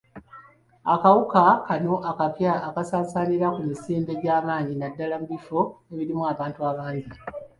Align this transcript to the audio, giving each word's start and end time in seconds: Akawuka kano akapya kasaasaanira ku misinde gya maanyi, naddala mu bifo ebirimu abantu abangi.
Akawuka 0.93 1.41
kano 1.67 1.93
akapya 2.09 2.51
kasaasaanira 2.75 3.47
ku 3.55 3.61
misinde 3.69 4.11
gya 4.21 4.35
maanyi, 4.45 4.73
naddala 4.77 5.15
mu 5.21 5.27
bifo 5.33 5.59
ebirimu 5.91 6.23
abantu 6.33 6.59
abangi. 6.69 7.11